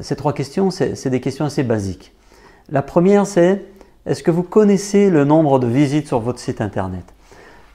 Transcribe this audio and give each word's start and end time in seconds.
Ces 0.00 0.16
trois 0.16 0.32
questions, 0.32 0.70
c'est 0.70 1.08
des 1.08 1.20
questions 1.20 1.44
assez 1.44 1.62
basiques. 1.62 2.12
La 2.70 2.82
première, 2.82 3.26
c'est 3.26 3.64
est-ce 4.06 4.22
que 4.22 4.30
vous 4.30 4.42
connaissez 4.42 5.10
le 5.10 5.24
nombre 5.24 5.58
de 5.58 5.66
visites 5.66 6.06
sur 6.06 6.20
votre 6.20 6.38
site 6.38 6.60
internet? 6.60 7.04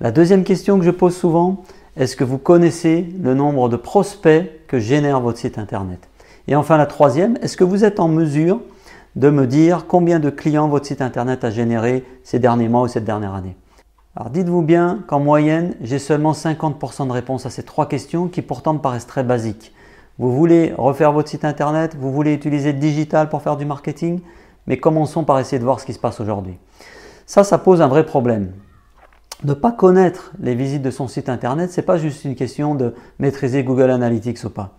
La 0.01 0.11
deuxième 0.11 0.43
question 0.43 0.77
que 0.77 0.85
je 0.85 0.92
pose 0.92 1.16
souvent, 1.16 1.63
est-ce 1.97 2.16
que 2.16 2.24
vous 2.24 2.37
connaissez 2.37 3.05
le 3.21 3.33
nombre 3.33 3.67
de 3.67 3.75
prospects 3.75 4.50
que 4.67 4.79
génère 4.79 5.19
votre 5.19 5.37
site 5.37 5.58
internet? 5.58 6.00
Et 6.47 6.55
enfin 6.55 6.77
la 6.77 6.85
troisième, 6.85 7.37
est-ce 7.42 7.58
que 7.58 7.63
vous 7.63 7.83
êtes 7.83 8.00
en 8.00 8.07
mesure 8.07 8.62
de 9.16 9.30
me 9.30 9.48
dire 9.48 9.86
combien 9.88 10.20
de 10.20 10.30
clients 10.30 10.68
votre 10.68 10.86
site 10.86 11.02
internet 11.02 11.44
a 11.44 11.52
généré 11.52 12.06
ces 12.24 12.40
derniers 12.40 12.70
mois 12.70 12.84
ou 12.84 12.88
cette 12.88 13.06
dernière 13.06 13.34
année? 13.34 13.56
Alors 14.16 14.30
dites-vous 14.30 14.62
bien 14.62 15.00
qu'en 15.08 15.20
moyenne, 15.20 15.76
j'ai 15.82 16.00
seulement 16.00 16.32
50% 16.34 17.08
de 17.08 17.12
réponses 17.12 17.46
à 17.46 17.50
ces 17.50 17.64
trois 17.64 17.88
questions 17.88 18.28
qui 18.28 18.42
pourtant 18.42 18.74
me 18.74 18.80
paraissent 18.80 19.08
très 19.08 19.24
basiques. 19.24 19.74
Vous 20.20 20.36
voulez 20.36 20.74
refaire 20.78 21.14
votre 21.14 21.30
site 21.30 21.46
internet, 21.46 21.96
vous 21.98 22.12
voulez 22.12 22.34
utiliser 22.34 22.74
le 22.74 22.80
digital 22.80 23.30
pour 23.30 23.42
faire 23.42 23.56
du 23.56 23.64
marketing, 23.64 24.20
mais 24.68 24.77
commençons 24.77 25.23
par 25.23 25.40
essayer 25.40 25.60
de 25.60 25.64
voir 25.64 25.80
ce 25.80 25.86
qui 25.86 25.94
se 25.94 26.00
passe 26.00 26.20
aujourd'hui. 26.20 26.58
Ça, 27.26 27.46
ça 27.46 27.58
pose 27.58 27.82
un 27.82 27.88
vrai 27.88 28.05
problème. 28.05 28.52
Ne 29.46 29.54
pas 29.54 29.72
connaître 29.72 30.34
les 30.41 30.55
visites 30.55 30.82
de 30.82 30.91
son 30.91 31.08
site 31.08 31.30
internet, 31.30 31.72
ce 31.72 31.80
n'est 31.80 31.86
pas 31.86 31.98
juste 31.98 32.26
une 32.26 32.36
question 32.36 32.76
de 32.76 32.94
maîtriser 33.18 33.63
Google 33.63 33.91
Analytics 33.91 34.44
ou 34.44 34.50
pas. 34.50 34.72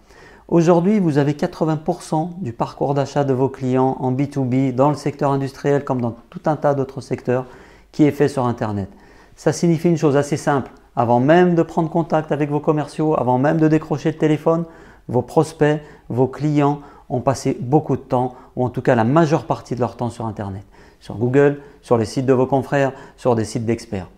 Aujourd'hui, 0.49 0.99
vous 0.99 1.17
avez 1.17 1.33
80% 1.33 2.43
du 2.43 2.53
parcours 2.53 2.93
d'achat 2.93 3.25
de 3.25 3.33
vos 3.33 3.49
clients 3.49 3.97
en 3.99 4.13
B2B, 4.13 4.75
dans 4.75 4.91
le 4.91 4.97
secteur 4.97 5.33
industriel 5.33 5.85
comme 5.85 6.03
dans 6.03 6.17
tout 6.29 6.43
un 6.45 6.57
tas 6.57 6.75
d'autres 6.75 7.01
secteurs, 7.01 7.47
qui 7.93 8.05
est 8.05 8.11
fait 8.11 8.29
sur 8.29 8.45
Internet. 8.45 8.91
Ça 9.37 9.55
signifie 9.55 9.89
une 9.89 9.97
chose 9.97 10.19
assez 10.19 10.37
simple. 10.37 10.71
Avant 10.97 11.19
même 11.19 11.55
de 11.55 11.63
prendre 11.63 11.89
contact 11.89 12.31
avec 12.31 12.51
vos 12.51 12.61
commerciaux, 12.61 13.19
avant 13.19 13.39
même 13.39 13.57
de 13.57 13.69
décrocher 13.69 14.11
le 14.11 14.19
téléphone, 14.19 14.65
vos 15.11 15.23
prospects, 15.23 15.81
vos 16.09 16.29
clients 16.29 16.81
ont 17.09 17.21
passé 17.21 17.57
beaucoup 17.61 17.97
de 17.97 18.03
temps, 18.03 18.35
ou 18.57 18.65
en 18.65 18.71
tout 18.71 18.83
cas 18.83 18.95
la 18.95 19.05
majeure 19.05 19.45
partie 19.45 19.75
de 19.75 19.81
leur 19.81 19.97
temps 19.97 20.11
sur 20.11 20.27
Internet, 20.27 20.65
sur 21.01 21.17
Google, 21.17 21.61
sur 21.83 21.99
les 21.99 22.05
sites 22.05 22.27
de 22.27 22.33
vos 22.33 22.47
confrères, 22.47 22.93
sur 23.17 23.35
des 23.35 23.45
sites 23.45 23.67
d'experts. 23.67 24.09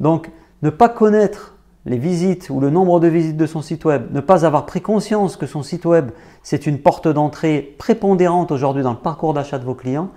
Donc, 0.00 0.30
ne 0.62 0.70
pas 0.70 0.88
connaître 0.88 1.56
les 1.84 1.98
visites 1.98 2.48
ou 2.48 2.60
le 2.60 2.70
nombre 2.70 3.00
de 3.00 3.08
visites 3.08 3.36
de 3.36 3.46
son 3.46 3.60
site 3.60 3.84
web, 3.84 4.12
ne 4.12 4.20
pas 4.20 4.46
avoir 4.46 4.66
pris 4.66 4.80
conscience 4.80 5.36
que 5.36 5.46
son 5.46 5.62
site 5.62 5.84
web, 5.84 6.10
c'est 6.42 6.66
une 6.66 6.78
porte 6.78 7.08
d'entrée 7.08 7.74
prépondérante 7.78 8.52
aujourd'hui 8.52 8.82
dans 8.82 8.92
le 8.92 8.98
parcours 8.98 9.34
d'achat 9.34 9.58
de 9.58 9.64
vos 9.64 9.74
clients, 9.74 10.10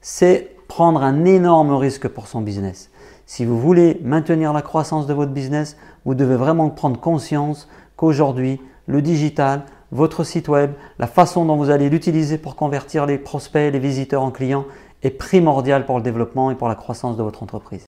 c'est 0.00 0.56
prendre 0.68 1.02
un 1.02 1.24
énorme 1.24 1.72
risque 1.74 2.06
pour 2.06 2.28
son 2.28 2.42
business. 2.42 2.90
Si 3.26 3.44
vous 3.44 3.58
voulez 3.58 4.00
maintenir 4.04 4.52
la 4.52 4.62
croissance 4.62 5.06
de 5.06 5.14
votre 5.14 5.32
business, 5.32 5.76
vous 6.04 6.14
devez 6.14 6.36
vraiment 6.36 6.68
prendre 6.68 7.00
conscience 7.00 7.68
qu'aujourd'hui, 7.96 8.60
le 8.90 9.02
digital, 9.02 9.62
votre 9.92 10.24
site 10.24 10.48
web, 10.48 10.72
la 10.98 11.06
façon 11.06 11.44
dont 11.44 11.56
vous 11.56 11.70
allez 11.70 11.88
l'utiliser 11.88 12.36
pour 12.36 12.56
convertir 12.56 13.06
les 13.06 13.18
prospects, 13.18 13.72
les 13.72 13.78
visiteurs 13.78 14.22
en 14.22 14.30
clients 14.30 14.66
est 15.02 15.10
primordial 15.10 15.86
pour 15.86 15.96
le 15.96 16.02
développement 16.02 16.50
et 16.50 16.56
pour 16.56 16.68
la 16.68 16.74
croissance 16.74 17.16
de 17.16 17.22
votre 17.22 17.42
entreprise. 17.42 17.78